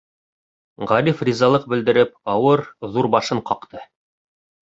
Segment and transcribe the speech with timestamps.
[0.91, 2.63] Ғариф ризалыҡ белдереп, ауыр,
[2.95, 3.85] ҙур башын ҡаҡты.